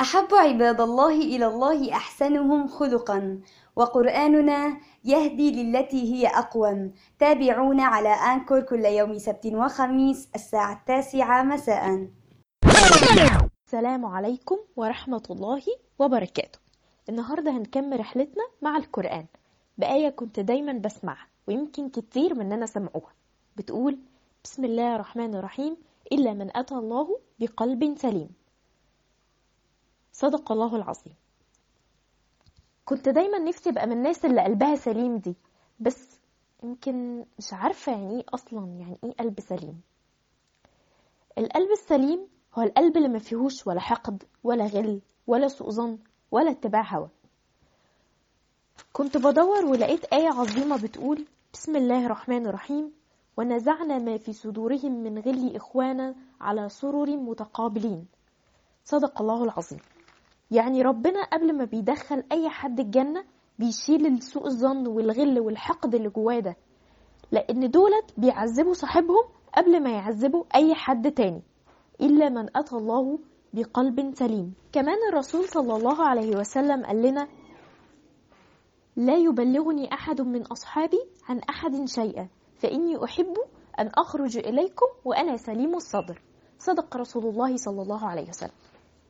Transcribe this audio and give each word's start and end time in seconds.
أحب 0.00 0.34
عباد 0.34 0.80
الله 0.80 1.14
إلى 1.14 1.46
الله 1.46 1.92
أحسنهم 1.92 2.68
خلقا. 2.68 3.40
وقرآننا 3.76 4.76
يهدي 5.04 5.62
للتي 5.62 6.14
هي 6.14 6.26
أقوم. 6.26 6.92
تابعونا 7.18 7.84
على 7.84 8.08
أنكور 8.08 8.60
كل 8.60 8.84
يوم 8.84 9.18
سبت 9.18 9.46
وخميس 9.46 10.28
الساعة 10.34 10.72
التاسعة 10.72 11.42
مساء. 11.42 12.08
السلام 13.66 14.06
عليكم 14.06 14.56
ورحمة 14.76 15.22
الله 15.30 15.62
وبركاته. 15.98 16.58
النهاردة 17.08 17.50
هنكمل 17.50 18.00
رحلتنا 18.00 18.44
مع 18.62 18.76
القرآن. 18.76 19.26
بآية 19.78 20.08
كنت 20.08 20.40
دايما 20.40 20.72
بسمعها 20.72 21.26
ويمكن 21.48 21.88
كتير 21.88 22.34
مننا 22.34 22.66
سمعوها. 22.66 23.12
بتقول 23.56 23.98
بسم 24.44 24.64
الله 24.64 24.94
الرحمن 24.94 25.34
الرحيم 25.34 25.76
إلا 26.12 26.32
من 26.32 26.56
أتى 26.56 26.74
الله 26.74 27.18
بقلب 27.40 27.94
سليم. 27.98 28.28
صدق 30.14 30.52
الله 30.52 30.76
العظيم. 30.76 31.14
كنت 32.84 33.08
دايما 33.08 33.38
نفسي 33.38 33.70
أبقى 33.70 33.86
من 33.86 33.92
الناس 33.92 34.24
اللي 34.24 34.40
قلبها 34.44 34.76
سليم 34.76 35.16
دي 35.18 35.34
بس 35.80 36.20
يمكن 36.62 37.24
مش 37.38 37.52
عارفة 37.52 37.92
يعني 37.92 38.16
إيه 38.16 38.24
أصلا 38.34 38.66
يعني 38.66 38.98
إيه 39.04 39.12
قلب 39.12 39.40
سليم. 39.40 39.80
القلب 41.38 41.70
السليم 41.70 42.28
هو 42.54 42.62
القلب 42.62 42.96
اللي 42.96 43.08
ما 43.08 43.18
فيهوش 43.18 43.66
ولا 43.66 43.80
حقد 43.80 44.22
ولا 44.44 44.66
غل 44.66 45.00
ولا 45.26 45.48
سوء 45.48 45.70
ظن 45.70 45.98
ولا 46.30 46.50
اتباع 46.50 46.94
هوى. 46.96 47.08
كنت 48.92 49.16
بدور 49.16 49.64
ولقيت 49.64 50.04
آية 50.04 50.28
عظيمة 50.28 50.82
بتقول 50.82 51.26
بسم 51.52 51.76
الله 51.76 52.06
الرحمن 52.06 52.46
الرحيم 52.46 52.92
ونزعنا 53.36 53.98
ما 53.98 54.16
في 54.18 54.32
صدورهم 54.32 54.92
من 55.02 55.18
غل 55.18 55.56
إخوانا 55.56 56.14
على 56.40 56.68
سرر 56.68 57.16
متقابلين 57.16 58.06
صدق 58.84 59.22
الله 59.22 59.44
العظيم. 59.44 59.78
يعني 60.50 60.82
ربنا 60.82 61.24
قبل 61.24 61.56
ما 61.56 61.64
بيدخل 61.64 62.24
أي 62.32 62.48
حد 62.48 62.80
الجنة 62.80 63.24
بيشيل 63.58 64.22
سوء 64.22 64.46
الظن 64.46 64.86
والغل 64.86 65.40
والحقد 65.40 65.94
اللي 65.94 66.08
جواه 66.08 66.38
ده. 66.38 66.56
لأن 67.32 67.70
دولت 67.70 68.14
بيعذبوا 68.16 68.72
صاحبهم 68.72 69.24
قبل 69.56 69.82
ما 69.82 69.90
يعذبوا 69.90 70.44
أي 70.54 70.74
حد 70.74 71.12
تاني 71.12 71.42
إلا 72.00 72.28
من 72.28 72.56
أتى 72.56 72.76
الله 72.76 73.18
بقلب 73.54 74.14
سليم. 74.14 74.54
كمان 74.72 74.98
الرسول 75.12 75.44
صلى 75.48 75.76
الله 75.76 76.02
عليه 76.02 76.36
وسلم 76.36 76.84
قال 76.86 77.02
لنا 77.02 77.28
لا 78.96 79.16
يبلغني 79.16 79.92
أحد 79.92 80.20
من 80.20 80.42
أصحابي 80.42 81.00
عن 81.28 81.38
أحد 81.38 81.84
شيئا 81.84 82.28
فإني 82.58 83.04
أحب 83.04 83.34
أن 83.78 83.86
أخرج 83.94 84.36
إليكم 84.36 84.86
وأنا 85.04 85.36
سليم 85.36 85.74
الصدر. 85.74 86.22
صدق 86.58 86.96
رسول 86.96 87.26
الله 87.26 87.56
صلى 87.56 87.82
الله 87.82 88.06
عليه 88.06 88.28
وسلم. 88.28 88.50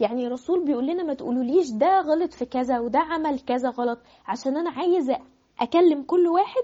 يعني 0.00 0.26
الرسول 0.26 0.64
بيقول 0.64 0.86
لنا 0.86 1.02
ما 1.02 1.14
تقولوليش 1.14 1.70
ده 1.70 2.00
غلط 2.00 2.32
في 2.32 2.44
كذا 2.44 2.78
وده 2.80 2.98
عمل 2.98 3.40
كذا 3.40 3.68
غلط 3.70 3.98
عشان 4.26 4.56
أنا 4.56 4.70
عايزة 4.70 5.18
أكلم 5.60 6.02
كل 6.02 6.26
واحد 6.28 6.62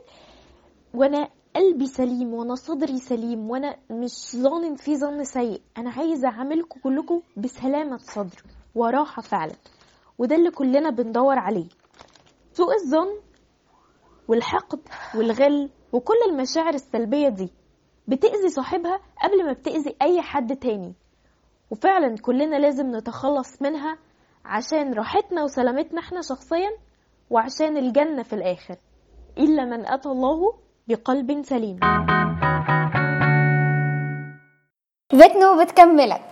وأنا 0.95 1.29
قلبي 1.57 1.87
سليم 1.87 2.35
وأنا 2.35 2.55
صدري 2.55 2.99
سليم 2.99 3.51
وأنا 3.51 3.77
مش 3.91 4.37
ظانن 4.37 4.75
في 4.75 4.97
ظن 4.97 5.25
سيء 5.25 5.61
أنا 5.79 5.91
عايزة 5.91 6.29
أعاملكم 6.29 6.81
كلكم 6.81 7.21
بسلامة 7.37 7.97
صدر 7.97 8.43
وراحة 8.75 9.23
فعلا 9.23 9.55
وده 10.19 10.37
اللي 10.37 10.51
كلنا 10.51 10.91
بندور 10.91 11.39
عليه 11.39 11.67
سوء 12.53 12.75
الظن 12.75 13.09
والحقد 14.29 14.81
والغل 15.17 15.71
وكل 15.93 16.15
المشاعر 16.31 16.75
السلبية 16.75 17.29
دي 17.29 17.51
بتأذي 18.09 18.49
صاحبها 18.49 19.01
قبل 19.23 19.45
ما 19.47 19.53
بتأذي 19.53 19.97
أي 20.03 20.21
حد 20.23 20.57
تاني. 20.57 20.95
وفعلا 21.73 22.17
كلنا 22.23 22.57
لازم 22.57 22.97
نتخلص 22.97 23.63
منها 23.63 23.99
عشان 24.45 24.95
راحتنا 24.95 25.43
وسلامتنا 25.45 26.01
إحنا 26.01 26.21
شخصيا 26.23 26.71
وعشان 27.31 27.77
الجنة 27.77 28.23
في 28.23 28.33
الآخر. 28.33 28.77
إلا 29.39 29.65
من 29.65 29.87
أتى 29.87 30.09
الله 30.09 30.55
بقلب 30.89 31.43
سليم. 31.43 31.77
بتنو 35.13 35.65
بتكملك 35.65 36.23